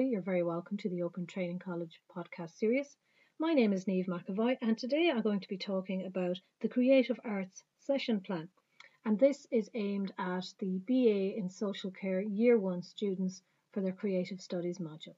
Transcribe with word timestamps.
Everybody. 0.00 0.12
You're 0.12 0.22
very 0.22 0.42
welcome 0.42 0.78
to 0.78 0.88
the 0.88 1.02
Open 1.02 1.26
Training 1.26 1.58
College 1.58 2.00
podcast 2.16 2.56
series. 2.56 2.96
My 3.38 3.52
name 3.52 3.74
is 3.74 3.86
Neve 3.86 4.06
McAvoy, 4.06 4.56
and 4.62 4.78
today 4.78 5.10
I'm 5.10 5.20
going 5.20 5.40
to 5.40 5.48
be 5.48 5.58
talking 5.58 6.06
about 6.06 6.38
the 6.62 6.68
Creative 6.68 7.20
Arts 7.22 7.64
Session 7.80 8.20
Plan. 8.20 8.48
And 9.04 9.18
this 9.18 9.46
is 9.50 9.68
aimed 9.74 10.10
at 10.18 10.46
the 10.58 10.78
BA 10.86 11.36
in 11.36 11.50
Social 11.50 11.90
Care 11.90 12.22
Year 12.22 12.56
1 12.56 12.82
students 12.82 13.42
for 13.72 13.82
their 13.82 13.92
Creative 13.92 14.40
Studies 14.40 14.78
module. 14.78 15.16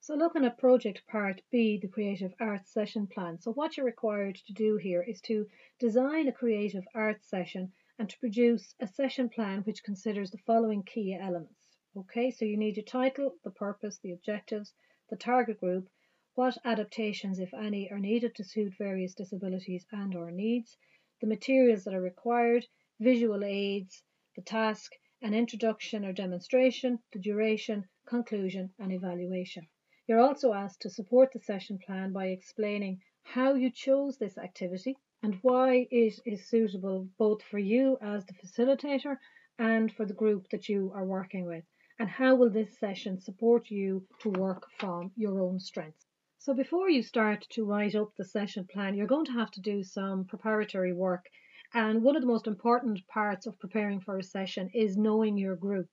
So 0.00 0.14
looking 0.14 0.46
at 0.46 0.56
project 0.56 1.02
part 1.06 1.42
B, 1.52 1.78
the 1.82 1.88
creative 1.88 2.32
arts 2.40 2.72
session 2.72 3.06
plan. 3.06 3.38
So 3.38 3.52
what 3.52 3.76
you're 3.76 3.84
required 3.84 4.36
to 4.46 4.54
do 4.54 4.78
here 4.78 5.02
is 5.02 5.20
to 5.26 5.44
design 5.78 6.28
a 6.28 6.32
creative 6.32 6.84
arts 6.94 7.28
session 7.28 7.70
and 7.98 8.08
to 8.08 8.18
produce 8.20 8.74
a 8.78 8.86
session 8.86 9.28
plan 9.28 9.60
which 9.62 9.82
considers 9.82 10.30
the 10.30 10.38
following 10.46 10.82
key 10.84 11.12
elements. 11.14 11.76
Okay, 11.96 12.30
so 12.30 12.44
you 12.44 12.56
need 12.56 12.76
your 12.76 12.84
title, 12.84 13.34
the 13.42 13.50
purpose, 13.50 13.98
the 13.98 14.12
objectives, 14.12 14.72
the 15.10 15.16
target 15.16 15.58
group, 15.58 15.88
what 16.34 16.56
adaptations, 16.64 17.40
if 17.40 17.52
any, 17.52 17.90
are 17.90 17.98
needed 17.98 18.34
to 18.36 18.44
suit 18.44 18.72
various 18.78 19.14
disabilities 19.14 19.84
and 19.90 20.14
or 20.14 20.30
needs, 20.30 20.76
the 21.20 21.26
materials 21.26 21.82
that 21.82 21.94
are 21.94 22.00
required, 22.00 22.64
visual 23.00 23.42
aids, 23.42 24.04
the 24.36 24.42
task, 24.42 24.92
an 25.20 25.34
introduction 25.34 26.04
or 26.04 26.12
demonstration, 26.12 27.00
the 27.12 27.18
duration, 27.18 27.88
conclusion 28.06 28.72
and 28.78 28.92
evaluation. 28.92 29.66
You're 30.06 30.20
also 30.20 30.52
asked 30.52 30.82
to 30.82 30.90
support 30.90 31.32
the 31.32 31.40
session 31.40 31.80
plan 31.84 32.12
by 32.12 32.28
explaining 32.28 33.02
how 33.24 33.54
you 33.54 33.70
chose 33.70 34.16
this 34.16 34.38
activity 34.38 34.96
and 35.22 35.38
why 35.42 35.86
it 35.90 36.20
is 36.24 36.48
suitable 36.48 37.08
both 37.18 37.42
for 37.42 37.58
you 37.58 37.98
as 38.00 38.24
the 38.26 38.34
facilitator 38.34 39.16
and 39.58 39.92
for 39.92 40.06
the 40.06 40.14
group 40.14 40.48
that 40.50 40.68
you 40.68 40.92
are 40.94 41.04
working 41.04 41.44
with. 41.44 41.64
And 41.98 42.08
how 42.08 42.36
will 42.36 42.50
this 42.50 42.78
session 42.78 43.20
support 43.20 43.70
you 43.70 44.06
to 44.20 44.30
work 44.30 44.68
from 44.78 45.10
your 45.16 45.40
own 45.40 45.58
strengths? 45.58 46.06
So 46.38 46.54
before 46.54 46.88
you 46.88 47.02
start 47.02 47.44
to 47.50 47.64
write 47.64 47.96
up 47.96 48.14
the 48.16 48.24
session 48.24 48.66
plan, 48.72 48.94
you're 48.94 49.08
going 49.08 49.26
to 49.26 49.32
have 49.32 49.50
to 49.50 49.60
do 49.60 49.82
some 49.82 50.24
preparatory 50.24 50.92
work. 50.92 51.26
And 51.74 52.04
one 52.04 52.14
of 52.14 52.22
the 52.22 52.28
most 52.28 52.46
important 52.46 53.04
parts 53.08 53.46
of 53.46 53.58
preparing 53.58 54.00
for 54.00 54.16
a 54.16 54.22
session 54.22 54.70
is 54.72 54.96
knowing 54.96 55.36
your 55.36 55.56
group. 55.56 55.88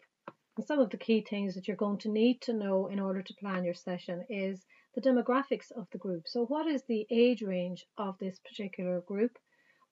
And 0.56 0.66
some 0.66 0.80
of 0.80 0.92
the 0.92 0.98
key 0.98 1.26
things 1.28 1.56
that 1.56 1.68
you're 1.68 1.76
going 1.76 1.98
to 2.00 2.12
need 2.12 2.42
to 2.42 2.54
know 2.54 2.88
in 2.88 3.00
order 3.00 3.24
to 3.24 3.34
plan 3.34 3.66
your 3.66 3.74
session 3.74 4.24
is 4.30 4.64
the 4.96 5.02
demographics 5.02 5.72
of 5.72 5.88
the 5.92 5.98
group. 5.98 6.28
So, 6.28 6.46
what 6.46 6.66
is 6.66 6.84
the 6.84 7.06
age 7.12 7.44
range 7.44 7.86
of 7.98 8.18
this 8.18 8.40
particular 8.40 9.02
group? 9.02 9.38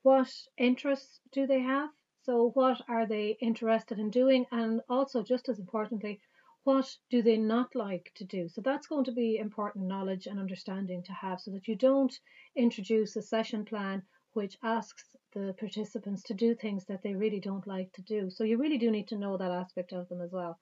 What 0.02 0.32
interests 0.58 1.20
do 1.32 1.46
they 1.46 1.60
have? 1.60 1.90
So, 2.24 2.50
what 2.52 2.82
are 2.88 3.06
they 3.06 3.38
interested 3.42 4.00
in 4.00 4.10
doing? 4.10 4.46
And 4.52 4.82
also, 4.90 5.22
just 5.22 5.50
as 5.50 5.60
importantly, 5.60 6.22
what 6.64 6.98
do 7.10 7.22
they 7.22 7.38
not 7.38 7.76
like 7.76 8.12
to 8.16 8.24
do? 8.24 8.48
So, 8.48 8.62
that's 8.62 8.88
going 8.88 9.04
to 9.06 9.12
be 9.12 9.38
important 9.38 9.88
knowledge 9.88 10.26
and 10.26 10.40
understanding 10.40 11.04
to 11.04 11.14
have 11.14 11.42
so 11.42 11.52
that 11.52 11.68
you 11.68 11.76
don't 11.76 12.18
introduce 12.56 13.16
a 13.16 13.22
session 13.22 13.66
plan 13.66 14.04
which 14.34 14.58
asks 14.64 15.16
the 15.34 15.54
participants 15.60 16.24
to 16.24 16.34
do 16.34 16.56
things 16.56 16.86
that 16.86 17.02
they 17.04 17.14
really 17.14 17.40
don't 17.40 17.68
like 17.68 17.92
to 17.94 18.02
do. 18.02 18.30
So 18.30 18.44
you 18.44 18.58
really 18.58 18.78
do 18.78 18.92
need 18.92 19.08
to 19.10 19.18
know 19.18 19.38
that 19.38 19.52
aspect 19.52 19.94
of 19.94 20.10
them 20.10 20.22
as 20.22 20.32
well. 20.32 20.60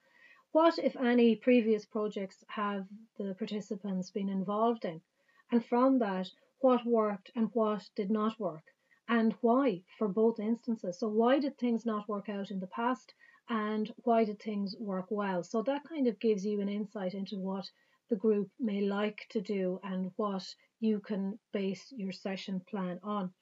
What, 0.54 0.78
if 0.80 0.98
any, 0.98 1.38
previous 1.38 1.86
projects 1.86 2.44
have 2.50 2.86
the 3.18 3.34
participants 3.36 4.12
been 4.12 4.28
involved 4.28 4.84
in? 4.84 5.02
And 5.50 5.66
from 5.66 6.00
that, 6.00 6.30
what 6.60 6.86
worked 6.86 7.32
and 7.36 7.50
what 7.54 7.90
did 7.96 8.12
not 8.12 8.38
work? 8.38 8.66
And 9.08 9.34
why 9.40 9.84
for 9.98 10.10
both 10.10 10.42
instances? 10.42 11.00
So, 11.00 11.08
why 11.08 11.40
did 11.40 11.58
things 11.58 11.86
not 11.86 12.10
work 12.10 12.28
out 12.28 12.52
in 12.52 12.60
the 12.60 12.68
past? 12.68 13.14
And 13.48 13.94
why 14.04 14.26
did 14.26 14.42
things 14.42 14.76
work 14.78 15.06
well? 15.10 15.42
So, 15.42 15.62
that 15.64 15.86
kind 15.86 16.08
of 16.08 16.20
gives 16.20 16.46
you 16.46 16.60
an 16.60 16.68
insight 16.68 17.14
into 17.14 17.40
what 17.40 17.72
the 18.10 18.18
group 18.18 18.52
may 18.60 18.82
like 18.82 19.26
to 19.30 19.40
do 19.40 19.80
and 19.84 20.12
what 20.18 20.44
you 20.82 21.00
can 21.00 21.40
base 21.54 21.94
your 21.96 22.12
session 22.12 22.60
plan 22.70 23.00
on. 23.04 23.34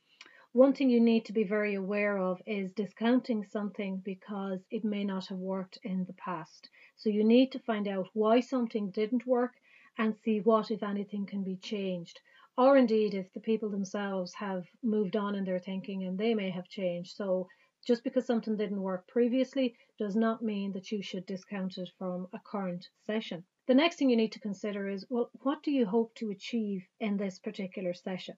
One 0.53 0.73
thing 0.73 0.89
you 0.89 0.99
need 0.99 1.25
to 1.25 1.33
be 1.33 1.43
very 1.43 1.75
aware 1.75 2.17
of 2.17 2.41
is 2.47 2.73
discounting 2.73 3.43
something 3.43 3.97
because 4.03 4.65
it 4.71 4.83
may 4.83 5.03
not 5.03 5.27
have 5.27 5.37
worked 5.37 5.77
in 5.83 6.05
the 6.05 6.13
past. 6.13 6.71
So 6.95 7.11
you 7.11 7.23
need 7.23 7.51
to 7.51 7.59
find 7.59 7.87
out 7.87 8.09
why 8.13 8.39
something 8.39 8.89
didn't 8.89 9.27
work 9.27 9.53
and 9.99 10.17
see 10.17 10.39
what, 10.39 10.71
if 10.71 10.81
anything, 10.81 11.27
can 11.27 11.43
be 11.43 11.57
changed. 11.57 12.19
Or 12.57 12.77
indeed, 12.77 13.13
if 13.13 13.31
the 13.31 13.39
people 13.39 13.69
themselves 13.69 14.33
have 14.33 14.65
moved 14.81 15.15
on 15.15 15.35
in 15.35 15.45
their 15.45 15.59
thinking 15.59 16.03
and 16.05 16.17
they 16.17 16.33
may 16.33 16.49
have 16.49 16.67
changed. 16.67 17.15
So 17.15 17.47
just 17.85 18.03
because 18.03 18.25
something 18.25 18.57
didn't 18.57 18.81
work 18.81 19.07
previously 19.07 19.75
does 19.99 20.15
not 20.15 20.41
mean 20.41 20.71
that 20.71 20.91
you 20.91 21.03
should 21.03 21.27
discount 21.27 21.77
it 21.77 21.91
from 21.99 22.27
a 22.33 22.39
current 22.39 22.89
session. 23.05 23.45
The 23.67 23.75
next 23.75 23.97
thing 23.97 24.09
you 24.09 24.17
need 24.17 24.31
to 24.31 24.39
consider 24.39 24.89
is 24.89 25.05
well, 25.11 25.29
what 25.43 25.61
do 25.61 25.69
you 25.71 25.85
hope 25.85 26.15
to 26.15 26.31
achieve 26.31 26.87
in 26.99 27.17
this 27.17 27.37
particular 27.37 27.93
session? 27.93 28.35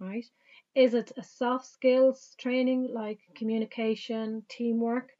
Right? 0.00 0.26
Is 0.74 0.94
it 0.94 1.12
a 1.18 1.22
soft 1.22 1.66
skills 1.66 2.34
training 2.38 2.94
like 2.94 3.20
communication, 3.34 4.46
teamwork? 4.48 5.12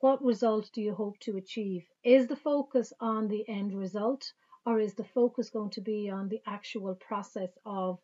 What 0.00 0.24
result 0.24 0.70
do 0.72 0.80
you 0.80 0.94
hope 0.94 1.18
to 1.20 1.36
achieve? 1.36 1.86
Is 2.02 2.26
the 2.26 2.36
focus 2.36 2.90
on 3.00 3.28
the 3.28 3.46
end 3.46 3.74
result 3.74 4.32
or 4.64 4.80
is 4.80 4.94
the 4.94 5.04
focus 5.04 5.50
going 5.50 5.68
to 5.72 5.82
be 5.82 6.08
on 6.08 6.30
the 6.30 6.40
actual 6.46 6.94
process 6.94 7.50
of 7.66 8.00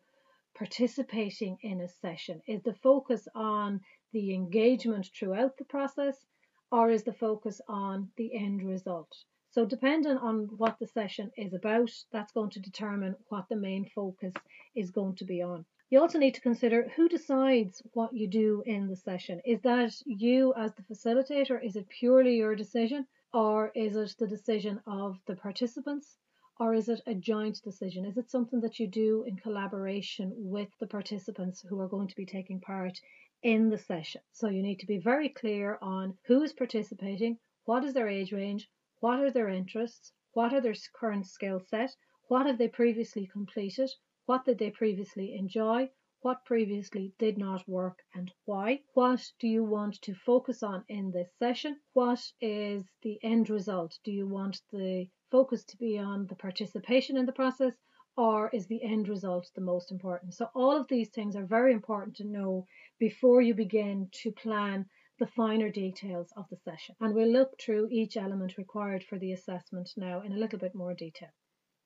participating 0.53 1.57
in 1.63 1.81
a 1.81 1.87
session? 1.87 2.43
Is 2.45 2.61
the 2.61 2.75
focus 2.75 3.27
on 3.33 3.81
the 4.11 4.35
engagement 4.35 5.07
throughout 5.07 5.57
the 5.57 5.65
process 5.65 6.23
or 6.71 6.91
is 6.91 7.03
the 7.03 7.13
focus 7.13 7.61
on 7.67 8.11
the 8.15 8.35
end 8.35 8.61
result? 8.61 9.11
So, 9.49 9.65
depending 9.65 10.17
on 10.17 10.49
what 10.55 10.77
the 10.77 10.85
session 10.85 11.31
is 11.35 11.55
about, 11.55 11.89
that's 12.11 12.31
going 12.31 12.51
to 12.51 12.59
determine 12.59 13.15
what 13.29 13.49
the 13.49 13.55
main 13.55 13.89
focus 13.89 14.35
is 14.75 14.91
going 14.91 15.15
to 15.15 15.25
be 15.25 15.41
on. 15.41 15.65
You 15.91 15.99
also 15.99 16.19
need 16.19 16.35
to 16.35 16.41
consider 16.41 16.87
who 16.95 17.09
decides 17.09 17.81
what 17.91 18.13
you 18.13 18.25
do 18.25 18.63
in 18.65 18.87
the 18.87 18.95
session. 18.95 19.41
Is 19.43 19.59
that 19.63 19.93
you 20.05 20.53
as 20.53 20.73
the 20.73 20.83
facilitator? 20.83 21.61
Is 21.61 21.75
it 21.75 21.89
purely 21.89 22.37
your 22.37 22.55
decision? 22.55 23.05
Or 23.33 23.73
is 23.75 23.97
it 23.97 24.15
the 24.17 24.25
decision 24.25 24.79
of 24.87 25.19
the 25.25 25.35
participants? 25.35 26.17
Or 26.57 26.73
is 26.73 26.87
it 26.87 27.01
a 27.07 27.13
joint 27.13 27.61
decision? 27.61 28.05
Is 28.05 28.17
it 28.17 28.31
something 28.31 28.61
that 28.61 28.79
you 28.79 28.87
do 28.87 29.25
in 29.27 29.35
collaboration 29.35 30.31
with 30.37 30.69
the 30.79 30.87
participants 30.87 31.59
who 31.59 31.77
are 31.81 31.89
going 31.89 32.07
to 32.07 32.15
be 32.15 32.25
taking 32.25 32.61
part 32.61 32.97
in 33.43 33.69
the 33.69 33.77
session? 33.77 34.21
So 34.31 34.47
you 34.47 34.61
need 34.63 34.79
to 34.79 34.87
be 34.87 34.97
very 34.97 35.27
clear 35.27 35.77
on 35.81 36.17
who 36.23 36.41
is 36.41 36.53
participating, 36.53 37.37
what 37.65 37.83
is 37.83 37.93
their 37.93 38.07
age 38.07 38.31
range, 38.31 38.69
what 39.01 39.19
are 39.19 39.31
their 39.31 39.49
interests, 39.49 40.13
what 40.31 40.53
are 40.53 40.61
their 40.61 40.75
current 40.93 41.27
skill 41.27 41.59
set, 41.59 41.93
what 42.29 42.45
have 42.45 42.57
they 42.57 42.69
previously 42.69 43.27
completed, 43.27 43.91
what 44.25 44.45
did 44.45 44.59
they 44.59 44.69
previously 44.69 45.35
enjoy? 45.35 45.89
What 46.21 46.45
previously 46.45 47.13
did 47.17 47.39
not 47.39 47.67
work 47.67 48.03
and 48.13 48.31
why? 48.45 48.83
What 48.93 49.31
do 49.39 49.47
you 49.47 49.63
want 49.63 49.99
to 50.03 50.13
focus 50.13 50.61
on 50.61 50.85
in 50.87 51.09
this 51.09 51.29
session? 51.39 51.79
What 51.93 52.31
is 52.39 52.83
the 53.01 53.17
end 53.23 53.49
result? 53.49 53.97
Do 54.03 54.11
you 54.11 54.27
want 54.27 54.61
the 54.71 55.09
focus 55.31 55.63
to 55.65 55.77
be 55.77 55.97
on 55.97 56.27
the 56.27 56.35
participation 56.35 57.17
in 57.17 57.25
the 57.25 57.31
process 57.31 57.75
or 58.15 58.49
is 58.49 58.67
the 58.67 58.83
end 58.83 59.09
result 59.09 59.49
the 59.55 59.61
most 59.61 59.91
important? 59.91 60.35
So, 60.35 60.49
all 60.53 60.79
of 60.79 60.87
these 60.87 61.09
things 61.09 61.35
are 61.35 61.45
very 61.45 61.73
important 61.73 62.17
to 62.17 62.27
know 62.27 62.67
before 62.99 63.41
you 63.41 63.55
begin 63.55 64.09
to 64.21 64.31
plan 64.31 64.85
the 65.17 65.25
finer 65.25 65.69
details 65.69 66.31
of 66.37 66.47
the 66.49 66.57
session. 66.57 66.95
And 66.99 67.15
we'll 67.15 67.31
look 67.31 67.59
through 67.59 67.87
each 67.89 68.15
element 68.15 68.57
required 68.57 69.03
for 69.03 69.17
the 69.17 69.31
assessment 69.31 69.89
now 69.97 70.21
in 70.21 70.33
a 70.33 70.37
little 70.37 70.59
bit 70.59 70.75
more 70.75 70.93
detail. 70.93 71.29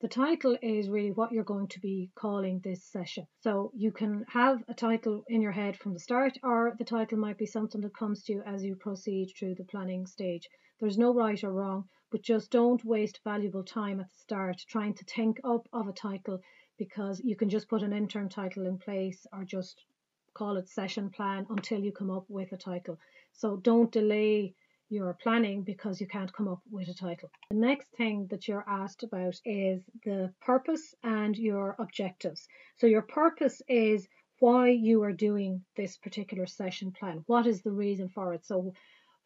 The 0.02 0.10
title 0.10 0.58
is 0.62 0.90
really 0.90 1.14
what 1.14 1.32
you're 1.32 1.46
going 1.46 1.70
to 1.70 1.80
be 1.80 2.12
calling 2.16 2.60
this 2.60 2.84
session. 2.84 3.28
So 3.40 3.72
you 3.74 3.94
can 3.94 4.26
have 4.28 4.62
a 4.68 4.74
title 4.74 5.24
in 5.30 5.42
your 5.42 5.54
head 5.54 5.78
from 5.78 5.94
the 5.94 6.00
start, 6.00 6.38
or 6.44 6.76
the 6.78 6.84
title 6.84 7.18
might 7.18 7.38
be 7.38 7.46
something 7.46 7.80
that 7.80 7.96
comes 7.96 8.24
to 8.24 8.34
you 8.34 8.42
as 8.42 8.64
you 8.66 8.76
proceed 8.76 9.32
through 9.40 9.56
the 9.56 9.64
planning 9.64 10.06
stage. 10.06 10.50
There's 10.82 10.98
no 10.98 11.14
right 11.14 11.42
or 11.46 11.54
wrong, 11.54 11.88
but 12.12 12.22
just 12.22 12.52
don't 12.52 12.84
waste 12.84 13.22
valuable 13.24 13.64
time 13.64 14.02
at 14.02 14.10
the 14.10 14.18
start 14.18 14.66
trying 14.68 14.96
to 14.96 15.06
think 15.06 15.40
up 15.46 15.66
of 15.72 15.88
a 15.88 15.94
title 15.94 16.42
because 16.78 17.22
you 17.24 17.38
can 17.38 17.50
just 17.50 17.70
put 17.70 17.82
an 17.82 17.94
interim 17.94 18.28
title 18.28 18.66
in 18.66 18.78
place 18.78 19.26
or 19.32 19.46
just 19.46 19.86
call 20.34 20.58
it 20.58 20.68
session 20.68 21.10
plan 21.10 21.48
until 21.50 21.80
you 21.80 21.94
come 21.94 22.12
up 22.12 22.26
with 22.28 22.52
a 22.52 22.58
title. 22.58 23.00
So 23.32 23.56
don't 23.56 23.94
delay 23.94 24.56
your 24.90 25.14
planning 25.22 25.64
because 25.64 26.00
you 26.00 26.08
can't 26.08 26.34
come 26.34 26.48
up 26.48 26.62
with 26.70 26.88
a 26.88 26.94
title. 26.94 27.30
The 27.50 27.58
next 27.58 27.90
thing 27.98 28.28
that 28.30 28.48
you're 28.48 28.66
asked 28.68 29.04
about 29.04 29.36
is 29.46 29.84
the 30.04 30.34
purpose 30.42 30.94
and 31.04 31.36
your 31.36 31.76
objectives. 31.80 32.48
So, 32.78 32.88
your 32.88 33.02
purpose 33.02 33.62
is 33.68 34.08
why 34.40 34.70
you 34.70 35.04
are 35.04 35.14
doing 35.14 35.64
this 35.76 35.98
particular 35.98 36.46
session 36.46 36.92
plan. 36.92 37.24
What 37.26 37.48
is 37.48 37.62
the 37.62 37.72
reason 37.72 38.10
for 38.10 38.34
it? 38.34 38.46
So, 38.46 38.74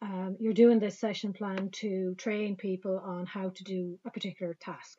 um, 0.02 0.36
you're 0.40 0.54
doing 0.54 0.78
this 0.78 0.98
session 0.98 1.32
plan 1.32 1.70
to 1.72 2.14
train 2.14 2.56
people 2.56 2.98
on 2.98 3.26
how 3.26 3.50
to 3.50 3.64
do 3.64 3.98
a 4.06 4.10
particular 4.10 4.56
task. 4.60 4.98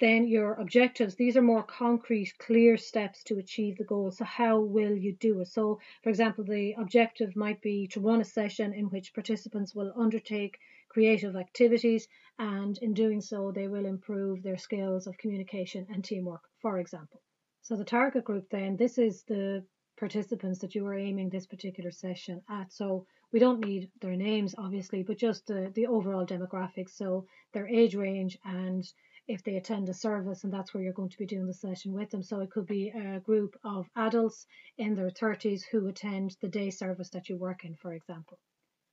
Then 0.00 0.28
your 0.28 0.54
objectives, 0.54 1.16
these 1.16 1.36
are 1.36 1.42
more 1.42 1.64
concrete, 1.64 2.38
clear 2.38 2.76
steps 2.76 3.24
to 3.24 3.38
achieve 3.38 3.78
the 3.78 3.84
goal. 3.84 4.12
So 4.12 4.24
how 4.24 4.60
will 4.60 4.96
you 4.96 5.14
do 5.14 5.40
it? 5.40 5.48
So 5.48 5.80
for 6.04 6.08
example, 6.08 6.44
the 6.44 6.74
objective 6.78 7.34
might 7.34 7.60
be 7.60 7.88
to 7.88 8.00
run 8.00 8.20
a 8.20 8.24
session 8.24 8.72
in 8.72 8.90
which 8.90 9.12
participants 9.12 9.74
will 9.74 9.92
undertake 9.96 10.58
creative 10.88 11.34
activities 11.34 12.06
and 12.38 12.78
in 12.78 12.94
doing 12.94 13.20
so 13.20 13.50
they 13.50 13.66
will 13.66 13.86
improve 13.86 14.42
their 14.42 14.56
skills 14.56 15.08
of 15.08 15.18
communication 15.18 15.86
and 15.90 16.04
teamwork, 16.04 16.42
for 16.62 16.78
example. 16.78 17.20
So 17.62 17.74
the 17.74 17.84
target 17.84 18.24
group 18.24 18.48
then, 18.50 18.76
this 18.76 18.98
is 18.98 19.24
the 19.24 19.64
participants 19.98 20.60
that 20.60 20.76
you 20.76 20.86
are 20.86 20.94
aiming 20.96 21.28
this 21.28 21.46
particular 21.46 21.90
session 21.90 22.40
at. 22.48 22.72
So 22.72 23.04
we 23.32 23.40
don't 23.40 23.64
need 23.64 23.90
their 24.00 24.14
names 24.14 24.54
obviously, 24.56 25.02
but 25.02 25.18
just 25.18 25.46
the, 25.48 25.72
the 25.74 25.88
overall 25.88 26.24
demographics. 26.24 26.90
So 26.90 27.26
their 27.52 27.66
age 27.66 27.96
range 27.96 28.38
and 28.44 28.84
if 29.28 29.44
they 29.44 29.56
attend 29.56 29.88
a 29.88 29.94
service 29.94 30.42
and 30.42 30.52
that's 30.52 30.72
where 30.72 30.82
you're 30.82 30.92
going 30.94 31.10
to 31.10 31.18
be 31.18 31.26
doing 31.26 31.46
the 31.46 31.54
session 31.54 31.92
with 31.92 32.10
them. 32.10 32.22
So 32.22 32.40
it 32.40 32.50
could 32.50 32.66
be 32.66 32.88
a 32.88 33.20
group 33.20 33.54
of 33.62 33.86
adults 33.94 34.46
in 34.78 34.94
their 34.94 35.10
30s 35.10 35.62
who 35.70 35.86
attend 35.86 36.34
the 36.40 36.48
day 36.48 36.70
service 36.70 37.10
that 37.10 37.28
you 37.28 37.36
work 37.36 37.64
in, 37.64 37.76
for 37.76 37.92
example. 37.92 38.38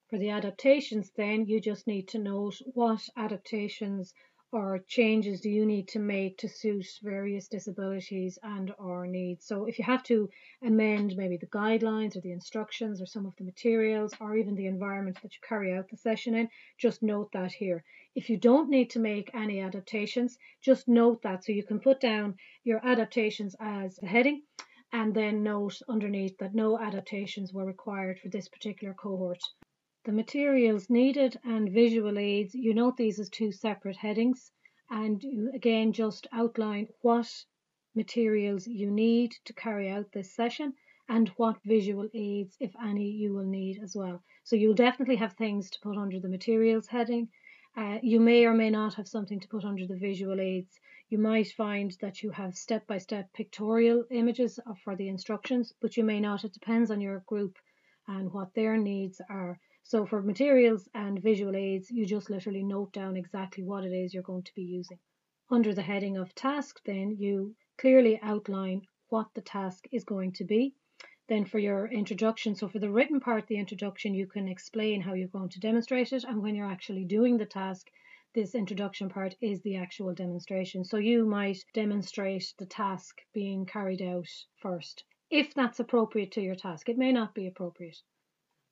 For 0.09 0.19
the 0.19 0.29
adaptations, 0.29 1.09
then 1.15 1.45
you 1.47 1.59
just 1.59 1.87
need 1.87 2.09
to 2.09 2.19
note 2.19 2.61
what 2.73 3.01
adaptations 3.17 4.13
or 4.55 4.79
changes 4.87 5.41
do 5.41 5.49
you 5.49 5.65
need 5.65 5.85
to 5.85 5.99
make 5.99 6.37
to 6.37 6.47
suit 6.47 6.87
various 7.03 7.49
disabilities 7.49 8.39
and 8.41 8.73
or 8.79 9.05
needs. 9.05 9.45
So 9.45 9.65
if 9.65 9.77
you 9.77 9.83
have 9.83 10.01
to 10.03 10.29
amend 10.63 11.17
maybe 11.17 11.35
the 11.35 11.47
guidelines 11.47 12.15
or 12.15 12.21
the 12.21 12.31
instructions 12.31 13.01
or 13.01 13.05
some 13.05 13.25
of 13.25 13.35
the 13.35 13.43
materials 13.43 14.13
or 14.21 14.37
even 14.37 14.55
the 14.55 14.67
environment 14.67 15.17
that 15.21 15.33
you 15.33 15.39
carry 15.45 15.73
out 15.73 15.89
the 15.89 15.97
session 15.97 16.35
in, 16.35 16.47
just 16.77 17.03
note 17.03 17.33
that 17.33 17.51
here. 17.51 17.83
If 18.15 18.29
you 18.29 18.37
don't 18.37 18.69
need 18.69 18.91
to 18.91 18.99
make 18.99 19.29
any 19.33 19.59
adaptations, 19.59 20.37
just 20.61 20.87
note 20.87 21.21
that. 21.23 21.43
So 21.43 21.51
you 21.51 21.65
can 21.65 21.81
put 21.81 21.99
down 21.99 22.35
your 22.63 22.79
adaptations 22.87 23.57
as 23.59 23.99
a 24.01 24.07
heading 24.07 24.43
and 24.93 25.13
then 25.13 25.43
note 25.43 25.81
underneath 25.89 26.37
that 26.37 26.55
no 26.55 26.79
adaptations 26.79 27.51
were 27.51 27.65
required 27.65 28.19
for 28.19 28.29
this 28.29 28.47
particular 28.47 28.93
cohort. 28.93 29.41
The 30.05 30.11
materials 30.11 30.87
needed 30.87 31.39
and 31.43 31.71
visual 31.71 32.19
aids, 32.19 32.53
you 32.53 32.75
note 32.75 32.95
these 32.95 33.19
as 33.19 33.27
two 33.27 33.51
separate 33.51 33.97
headings 33.97 34.51
and 34.87 35.23
you 35.23 35.51
again 35.55 35.93
just 35.93 36.27
outline 36.31 36.89
what 37.01 37.27
materials 37.95 38.67
you 38.67 38.91
need 38.91 39.33
to 39.45 39.53
carry 39.53 39.89
out 39.89 40.11
this 40.11 40.35
session 40.35 40.75
and 41.09 41.29
what 41.37 41.57
visual 41.65 42.07
aids, 42.13 42.55
if 42.59 42.71
any, 42.79 43.09
you 43.09 43.33
will 43.33 43.47
need 43.47 43.81
as 43.81 43.95
well. 43.95 44.23
So 44.43 44.55
you'll 44.55 44.75
definitely 44.75 45.15
have 45.15 45.33
things 45.33 45.71
to 45.71 45.79
put 45.81 45.97
under 45.97 46.19
the 46.19 46.29
materials 46.29 46.85
heading. 46.85 47.29
Uh, 47.75 47.97
you 48.03 48.19
may 48.19 48.45
or 48.45 48.53
may 48.53 48.69
not 48.69 48.93
have 48.93 49.07
something 49.07 49.39
to 49.39 49.47
put 49.47 49.65
under 49.65 49.87
the 49.87 49.97
visual 49.97 50.39
aids. 50.39 50.79
You 51.09 51.17
might 51.17 51.47
find 51.47 51.91
that 52.01 52.21
you 52.21 52.29
have 52.29 52.53
step-by-step 52.55 53.33
pictorial 53.33 54.05
images 54.11 54.59
for 54.83 54.95
the 54.95 55.07
instructions, 55.07 55.73
but 55.81 55.97
you 55.97 56.03
may 56.03 56.19
not. 56.19 56.43
It 56.43 56.53
depends 56.53 56.91
on 56.91 57.01
your 57.01 57.23
group 57.25 57.57
and 58.07 58.31
what 58.31 58.53
their 58.53 58.77
needs 58.77 59.19
are. 59.31 59.59
So 59.87 60.03
for 60.03 60.23
materials 60.23 60.89
and 60.95 61.21
visual 61.21 61.55
aids, 61.55 61.91
you 61.91 62.07
just 62.07 62.31
literally 62.31 62.63
note 62.63 62.91
down 62.91 63.15
exactly 63.15 63.63
what 63.63 63.85
it 63.85 63.93
is 63.93 64.15
you're 64.15 64.23
going 64.23 64.41
to 64.41 64.55
be 64.55 64.63
using. 64.63 64.97
Under 65.51 65.75
the 65.75 65.83
heading 65.83 66.17
of 66.17 66.33
task, 66.33 66.81
then 66.85 67.17
you 67.19 67.55
clearly 67.77 68.19
outline 68.23 68.87
what 69.09 69.31
the 69.35 69.43
task 69.43 69.87
is 69.91 70.03
going 70.03 70.31
to 70.31 70.43
be. 70.43 70.73
Then 71.27 71.45
for 71.45 71.59
your 71.59 71.85
introduction, 71.85 72.55
so 72.55 72.67
for 72.67 72.79
the 72.79 72.89
written 72.89 73.19
part, 73.19 73.45
the 73.45 73.59
introduction, 73.59 74.15
you 74.15 74.25
can 74.25 74.47
explain 74.47 75.01
how 75.01 75.13
you're 75.13 75.27
going 75.27 75.49
to 75.49 75.59
demonstrate 75.59 76.11
it. 76.13 76.23
And 76.23 76.41
when 76.41 76.55
you're 76.55 76.65
actually 76.65 77.05
doing 77.05 77.37
the 77.37 77.45
task, 77.45 77.91
this 78.33 78.55
introduction 78.55 79.07
part 79.07 79.35
is 79.39 79.61
the 79.61 79.75
actual 79.75 80.15
demonstration. 80.15 80.83
So 80.83 80.97
you 80.97 81.27
might 81.27 81.63
demonstrate 81.75 82.55
the 82.57 82.65
task 82.65 83.21
being 83.35 83.67
carried 83.67 84.01
out 84.01 84.29
first, 84.55 85.03
if 85.29 85.53
that's 85.53 85.79
appropriate 85.79 86.31
to 86.31 86.41
your 86.41 86.55
task. 86.55 86.89
It 86.89 86.97
may 86.97 87.11
not 87.11 87.35
be 87.35 87.45
appropriate 87.45 88.01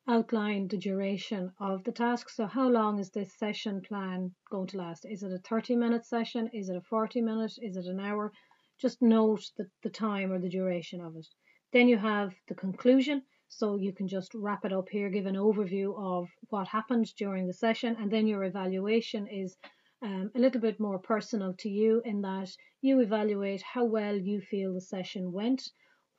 outline 0.08 0.68
the 0.68 0.78
duration 0.78 1.52
of 1.60 1.84
the 1.84 1.92
task. 1.92 2.30
So 2.30 2.46
how 2.46 2.68
long 2.68 3.00
is 3.00 3.10
this 3.12 3.38
session 3.38 3.82
plan 3.82 4.36
going 4.52 4.68
to 4.68 4.78
last? 4.78 5.06
Is 5.06 5.24
it 5.24 5.32
a 5.32 5.38
30 5.38 5.76
minute 5.76 6.06
session? 6.06 6.50
Is 6.54 6.70
it 6.70 6.76
a 6.76 6.82
40 6.82 7.22
minute? 7.22 7.54
Is 7.60 7.78
it 7.78 7.86
an 7.86 8.00
hour? 8.00 8.32
Just 8.80 9.02
note 9.02 9.44
the, 9.58 9.70
the 9.82 9.90
time 9.90 10.32
or 10.32 10.40
the 10.40 10.50
duration 10.50 11.00
of 11.00 11.16
it. 11.16 11.28
Then 11.72 11.88
you 11.88 11.98
have 11.98 12.34
the 12.48 12.56
conclusion. 12.56 13.24
So 13.48 13.76
you 13.78 13.94
can 13.94 14.08
just 14.08 14.34
wrap 14.34 14.66
it 14.66 14.74
up 14.74 14.90
here, 14.90 15.10
give 15.10 15.28
an 15.28 15.36
overview 15.36 15.96
of 15.98 16.28
what 16.50 16.68
happened 16.68 17.14
during 17.18 17.46
the 17.46 17.54
session, 17.54 17.96
and 18.00 18.12
then 18.12 18.26
your 18.26 18.44
evaluation 18.44 19.28
is 19.28 19.56
um, 20.02 20.32
a 20.36 20.40
little 20.40 20.60
bit 20.60 20.80
more 20.80 21.00
personal 21.00 21.54
to 21.60 21.70
you 21.70 22.02
in 22.04 22.22
that 22.22 22.50
you 22.82 23.00
evaluate 23.00 23.62
how 23.62 23.86
well 23.86 24.18
you 24.18 24.42
feel 24.42 24.74
the 24.74 24.82
session 24.82 25.32
went 25.32 25.62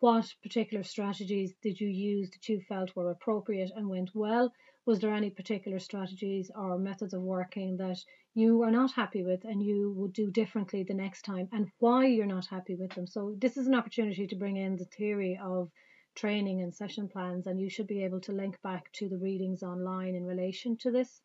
what 0.00 0.35
particular 0.43 0.82
strategies 0.82 1.55
did 1.62 1.81
you 1.81 1.88
use 1.88 2.31
that 2.31 2.49
you 2.49 2.61
felt 2.61 2.94
were 2.94 3.11
appropriate 3.11 3.70
and 3.75 3.88
went 3.88 4.14
well? 4.14 4.52
Was 4.87 5.00
there 5.00 5.14
any 5.14 5.31
particular 5.31 5.79
strategies 5.79 6.50
or 6.55 6.79
methods 6.79 7.14
of 7.14 7.23
working 7.23 7.76
that 7.79 7.99
you 8.35 8.62
are 8.62 8.70
not 8.70 8.93
happy 8.93 9.23
with 9.23 9.44
and 9.44 9.62
you 9.62 9.93
would 9.93 10.12
do 10.12 10.31
differently 10.31 10.82
the 10.82 10.93
next 10.94 11.23
time 11.23 11.49
and 11.52 11.70
why 11.79 12.06
you're 12.06 12.26
not 12.26 12.46
happy 12.46 12.75
with 12.75 12.93
them? 12.94 13.06
So, 13.06 13.35
this 13.38 13.56
is 13.56 13.67
an 13.67 13.75
opportunity 13.75 14.26
to 14.26 14.37
bring 14.37 14.56
in 14.56 14.76
the 14.76 14.85
theory 14.85 15.38
of 15.43 15.70
training 16.14 16.61
and 16.61 16.75
session 16.75 17.08
plans, 17.08 17.46
and 17.46 17.61
you 17.61 17.69
should 17.70 17.87
be 17.87 18.05
able 18.05 18.20
to 18.20 18.32
link 18.32 18.61
back 18.62 18.93
to 18.93 19.08
the 19.08 19.19
readings 19.19 19.62
online 19.62 20.14
in 20.14 20.25
relation 20.25 20.76
to 20.79 20.91
this. 20.91 21.20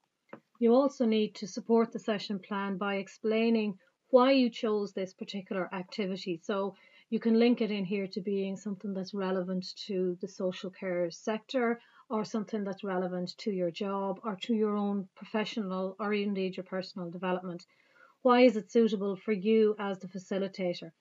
You 0.59 0.73
also 0.73 1.05
need 1.05 1.35
to 1.35 1.47
support 1.47 1.91
the 1.91 1.99
session 1.99 2.39
plan 2.39 2.77
by 2.77 2.95
explaining 2.95 3.77
why 4.09 4.31
you 4.31 4.49
chose 4.49 4.93
this 4.93 5.13
particular 5.13 5.73
activity. 5.73 6.39
So, 6.43 6.75
you 7.11 7.19
can 7.19 7.39
link 7.39 7.59
it 7.59 7.71
in 7.71 7.85
here 7.85 8.05
to 8.05 8.21
being 8.21 8.55
something 8.55 8.93
that's 8.93 9.15
relevant 9.15 9.65
to 9.87 10.15
the 10.21 10.27
social 10.27 10.69
care 10.69 11.09
sector 11.09 11.81
or 12.07 12.23
something 12.23 12.63
that's 12.63 12.83
relevant 12.83 13.35
to 13.37 13.51
your 13.51 13.71
job 13.71 14.19
or 14.23 14.35
to 14.35 14.53
your 14.53 14.75
own 14.75 15.09
professional 15.15 15.95
or 15.99 16.13
indeed 16.13 16.55
your 16.55 16.63
personal 16.63 17.09
development. 17.09 17.65
Why 18.21 18.41
is 18.41 18.55
it 18.57 18.71
suitable 18.71 19.15
for 19.15 19.31
you 19.31 19.75
as 19.79 19.97
the 19.97 20.07
facilitator? 20.07 20.91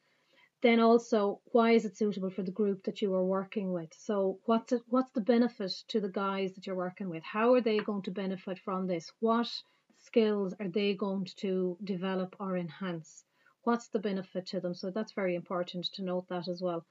Then 0.62 0.80
also, 0.80 1.40
why 1.52 1.72
is 1.72 1.84
it 1.84 1.98
suitable 1.98 2.30
for 2.30 2.42
the 2.42 2.58
group 2.60 2.84
that 2.84 3.02
you 3.02 3.14
are 3.14 3.24
working 3.24 3.70
with? 3.70 3.92
So, 3.92 4.40
what's 4.46 4.72
it, 4.72 4.82
what's 4.88 5.12
the 5.12 5.20
benefit 5.20 5.72
to 5.88 6.00
the 6.00 6.08
guys 6.08 6.54
that 6.54 6.66
you're 6.66 6.74
working 6.74 7.10
with? 7.10 7.22
How 7.22 7.52
are 7.52 7.60
they 7.60 7.78
going 7.78 8.02
to 8.02 8.10
benefit 8.10 8.58
from 8.60 8.86
this? 8.86 9.12
What 9.20 9.50
skills 9.98 10.54
are 10.58 10.68
they 10.68 10.94
going 10.94 11.26
to 11.36 11.76
develop 11.84 12.34
or 12.40 12.56
enhance? 12.56 13.24
What's 13.68 13.88
the 13.88 13.98
benefit 13.98 14.46
to 14.46 14.60
them? 14.60 14.72
So 14.72 14.90
that's 14.90 15.12
very 15.12 15.34
important 15.34 15.84
to 15.92 16.02
note 16.02 16.26
that 16.30 16.48
as 16.48 16.62
well. 16.62 16.86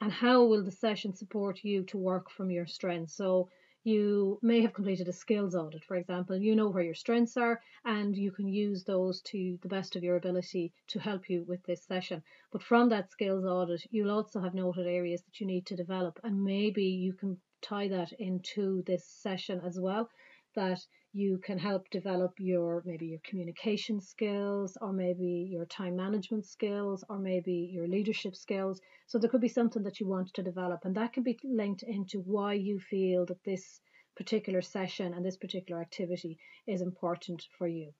And 0.00 0.10
how 0.10 0.46
will 0.46 0.64
the 0.64 0.70
session 0.70 1.14
support 1.14 1.62
you 1.62 1.82
to 1.90 1.98
work 1.98 2.30
from 2.30 2.50
your 2.50 2.66
strengths? 2.66 3.14
So 3.14 3.50
you 3.82 4.38
may 4.40 4.62
have 4.62 4.72
completed 4.72 5.06
a 5.06 5.12
skills 5.12 5.54
audit, 5.54 5.84
for 5.84 5.96
example. 5.96 6.34
You 6.38 6.56
know 6.56 6.70
where 6.70 6.82
your 6.82 6.94
strengths 6.94 7.36
are, 7.36 7.60
and 7.84 8.16
you 8.16 8.32
can 8.32 8.48
use 8.48 8.84
those 8.84 9.20
to 9.32 9.58
the 9.60 9.68
best 9.68 9.96
of 9.96 10.02
your 10.02 10.16
ability 10.16 10.72
to 10.92 10.98
help 10.98 11.28
you 11.28 11.44
with 11.46 11.62
this 11.64 11.84
session. 11.84 12.22
But 12.50 12.62
from 12.62 12.88
that 12.88 13.10
skills 13.10 13.44
audit, 13.44 13.82
you'll 13.90 14.10
also 14.18 14.40
have 14.40 14.54
noted 14.54 14.86
areas 14.86 15.20
that 15.24 15.38
you 15.40 15.46
need 15.46 15.66
to 15.66 15.76
develop, 15.76 16.18
and 16.24 16.42
maybe 16.42 16.84
you 16.84 17.12
can 17.12 17.36
tie 17.60 17.88
that 17.88 18.12
into 18.18 18.82
this 18.86 19.06
session 19.06 19.60
as 19.62 19.78
well. 19.78 20.08
That 20.54 20.80
you 21.14 21.38
can 21.38 21.58
help 21.58 21.88
develop 21.90 22.32
your 22.38 22.82
maybe 22.84 23.06
your 23.06 23.20
communication 23.24 24.00
skills 24.00 24.76
or 24.80 24.92
maybe 24.92 25.48
your 25.48 25.64
time 25.66 25.94
management 25.94 26.44
skills 26.44 27.04
or 27.08 27.20
maybe 27.20 27.70
your 27.72 27.86
leadership 27.86 28.34
skills. 28.34 28.80
So 29.06 29.18
there 29.18 29.30
could 29.30 29.40
be 29.40 29.48
something 29.48 29.84
that 29.84 30.00
you 30.00 30.08
want 30.08 30.34
to 30.34 30.42
develop 30.42 30.80
and 30.84 30.96
that 30.96 31.12
can 31.12 31.22
be 31.22 31.38
linked 31.44 31.84
into 31.84 32.18
why 32.18 32.54
you 32.54 32.80
feel 32.80 33.24
that 33.26 33.44
this 33.44 33.80
particular 34.16 34.60
session 34.60 35.14
and 35.14 35.24
this 35.24 35.36
particular 35.36 35.80
activity 35.80 36.36
is 36.66 36.82
important 36.82 37.46
for 37.56 37.68
you 37.68 37.92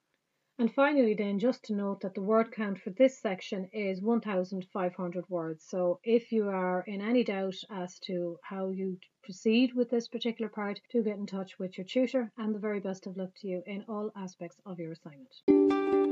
and 0.58 0.72
finally 0.72 1.14
then 1.14 1.38
just 1.38 1.64
to 1.64 1.74
note 1.74 2.00
that 2.00 2.14
the 2.14 2.22
word 2.22 2.52
count 2.52 2.78
for 2.78 2.90
this 2.90 3.18
section 3.18 3.68
is 3.72 4.00
1500 4.00 5.24
words. 5.28 5.64
So 5.68 5.98
if 6.04 6.32
you 6.32 6.48
are 6.48 6.84
in 6.86 7.00
any 7.00 7.24
doubt 7.24 7.56
as 7.70 7.98
to 8.00 8.38
how 8.42 8.70
you 8.70 8.98
proceed 9.22 9.74
with 9.74 9.90
this 9.90 10.08
particular 10.08 10.48
part, 10.48 10.80
do 10.92 11.02
get 11.02 11.16
in 11.16 11.26
touch 11.26 11.58
with 11.58 11.76
your 11.76 11.86
tutor 11.86 12.30
and 12.38 12.54
the 12.54 12.58
very 12.60 12.80
best 12.80 13.06
of 13.06 13.16
luck 13.16 13.30
to 13.40 13.48
you 13.48 13.62
in 13.66 13.84
all 13.88 14.10
aspects 14.16 14.60
of 14.66 14.78
your 14.78 14.92
assignment. 14.92 16.03